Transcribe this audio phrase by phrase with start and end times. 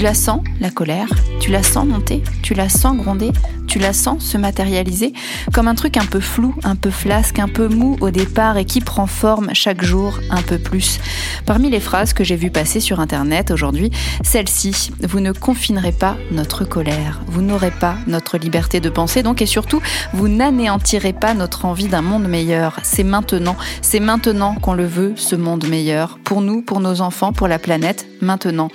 [0.00, 1.08] la sens, la colère?
[1.40, 2.22] Tu la sens monter?
[2.42, 3.30] Tu la sens gronder?
[3.66, 5.12] Tu la sens se matérialiser?
[5.52, 8.64] Comme un truc un peu flou, un peu flasque, un peu mou au départ et
[8.64, 11.00] qui prend forme chaque jour un peu plus.
[11.46, 13.90] Parmi les phrases que j'ai vues passer sur Internet aujourd'hui,
[14.22, 19.42] celle-ci, vous ne confinerez pas notre colère, vous n'aurez pas notre liberté de penser donc
[19.42, 19.80] et surtout,
[20.12, 22.78] vous n'anéantirez pas notre envie d'un monde meilleur.
[22.82, 27.32] C'est maintenant, c'est maintenant qu'on le veut, ce monde meilleur, pour nous, pour nos enfants,
[27.32, 28.68] pour la planète, maintenant.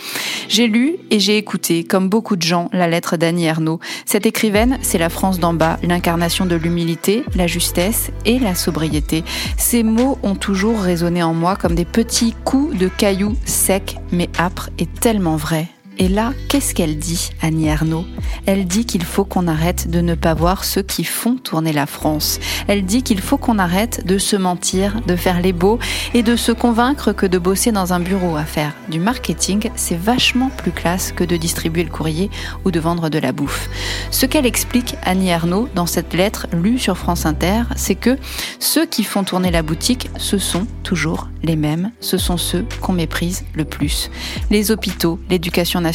[0.48, 3.80] J'ai lu et j'ai écouté, comme beaucoup de gens, la lettre d'Annie Ernaux.
[4.06, 9.24] Cette écrivaine, c'est la France d'en bas, l'incarnation de l'humilité, la justesse et la sobriété.
[9.58, 14.30] Ces mots ont toujours résonné en moi comme des petits coups de cailloux secs mais
[14.40, 15.68] âpres et tellement vrais.
[16.02, 18.06] Et là, qu'est-ce qu'elle dit, Annie Ernaux?
[18.46, 21.86] Elle dit qu'il faut qu'on arrête de ne pas voir ceux qui font tourner la
[21.86, 22.40] France.
[22.70, 25.78] Elle dit qu'il faut qu'on arrête de se mentir, de faire les beaux
[26.14, 30.00] et de se convaincre que de bosser dans un bureau à faire du marketing, c'est
[30.00, 32.30] vachement plus classe que de distribuer le courrier
[32.64, 33.70] ou de vendre de la bouffe.
[34.10, 38.18] Ce qu'elle explique, Annie Ernaux, dans cette lettre lue sur France Inter, c'est que
[38.60, 42.94] ceux qui font tourner la boutique, ce sont toujours les mêmes, ce sont ceux qu'on
[42.94, 44.10] méprise le plus.
[44.50, 45.89] Les hôpitaux, l'éducation nationale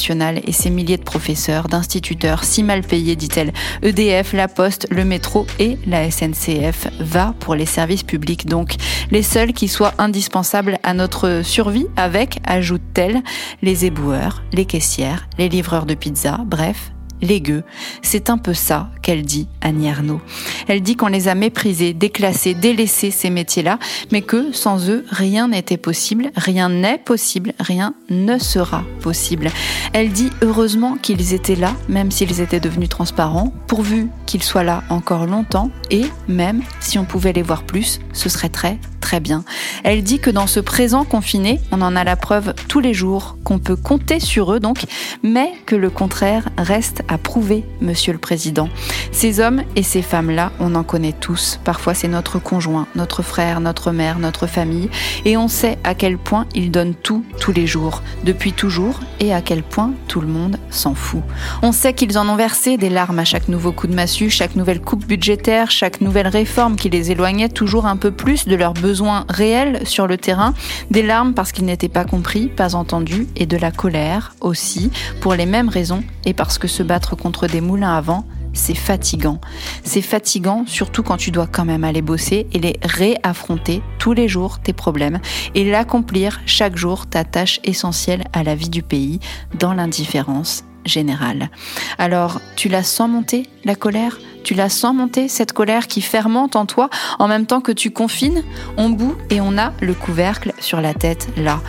[0.45, 3.53] et ses milliers de professeurs, d'instituteurs, si mal payés, dit-elle.
[3.83, 8.75] EDF, la Poste, le métro et la SNCF va pour les services publics donc.
[9.11, 13.22] Les seuls qui soient indispensables à notre survie avec, ajoute-t-elle,
[13.62, 17.65] les éboueurs, les caissières, les livreurs de pizza, bref, les gueux.
[18.03, 20.20] C'est un peu ça qu'elle dit, Annie Arnaud.
[20.69, 23.79] Elle dit qu'on les a méprisés, déclassés, délaissés ces métiers-là,
[24.12, 29.51] mais que sans eux, rien n'était possible, rien n'est possible, rien ne sera possible.
[29.93, 34.83] Elle dit heureusement qu'ils étaient là, même s'ils étaient devenus transparents, pourvu qu'ils soient là
[34.91, 39.45] encore longtemps, et même si on pouvait les voir plus, ce serait très très bien.
[39.83, 43.37] Elle dit que dans ce présent confiné, on en a la preuve tous les jours,
[43.44, 44.87] qu'on peut compter sur eux donc,
[45.22, 48.71] mais que le contraire reste à prouver, Monsieur le Président.
[49.12, 51.60] Ces hommes et ces femmes-là, on en connaît tous.
[51.65, 54.91] Parfois c'est notre conjoint, notre frère, notre mère, notre famille,
[55.25, 59.34] et on sait à quel point ils donnent tout tous les jours, depuis toujours, et
[59.34, 61.22] à quel point tout le monde s'en fout.
[61.62, 64.56] On sait qu'ils en ont versé des larmes à chaque nouveau coup de massue, chaque
[64.56, 68.75] nouvelle coupe budgétaire, chaque nouvelle réforme qui les éloignait toujours un peu plus de leurs
[68.75, 70.54] besoins réels sur le terrain,
[70.91, 75.34] des larmes parce qu'ils n'étaient pas compris, pas entendus, et de la colère aussi, pour
[75.34, 79.41] les mêmes raisons, et parce que se battre contre des moulins à vent, c'est fatigant.
[79.82, 84.28] C'est fatigant surtout quand tu dois quand même aller bosser et les réaffronter tous les
[84.28, 85.20] jours tes problèmes
[85.54, 89.20] et l'accomplir chaque jour ta tâche essentielle à la vie du pays
[89.59, 91.50] dans l'indifférence générale.
[91.98, 94.19] Alors, tu la sens monter, la colère?
[94.44, 97.91] Tu la sens monter, cette colère qui fermente en toi en même temps que tu
[97.91, 98.44] confines
[98.77, 101.60] On bout et on a le couvercle sur la tête là.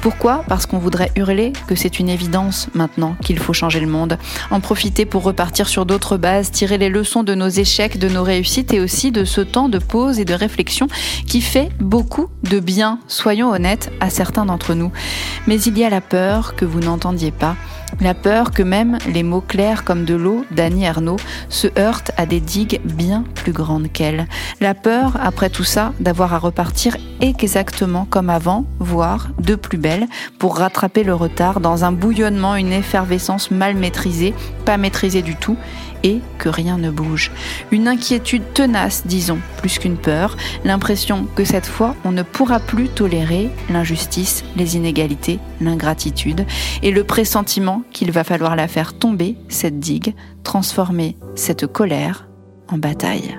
[0.00, 0.44] Pourquoi?
[0.48, 4.18] Parce qu'on voudrait hurler que c'est une évidence maintenant qu'il faut changer le monde,
[4.50, 8.22] en profiter pour repartir sur d'autres bases, tirer les leçons de nos échecs, de nos
[8.22, 10.88] réussites et aussi de ce temps de pause et de réflexion
[11.26, 14.90] qui fait beaucoup de bien, soyons honnêtes, à certains d'entre nous.
[15.46, 17.56] Mais il y a la peur que vous n'entendiez pas
[18.00, 21.18] la peur que même les mots clairs comme de l'eau d'Annie Arnaud
[21.48, 24.28] se heurtent à des digues bien plus grandes qu'elle.
[24.60, 30.06] La peur, après tout ça, d'avoir à repartir exactement comme avant, voire de plus belle,
[30.38, 34.34] pour rattraper le retard dans un bouillonnement, une effervescence mal maîtrisée,
[34.64, 35.56] pas maîtrisée du tout,
[36.02, 37.30] et que rien ne bouge.
[37.70, 42.88] Une inquiétude tenace, disons, plus qu'une peur, l'impression que cette fois on ne pourra plus
[42.88, 46.46] tolérer l'injustice, les inégalités, l'ingratitude,
[46.82, 52.28] et le pressentiment qu'il va falloir la faire tomber, cette digue, transformer cette colère
[52.68, 53.38] en bataille.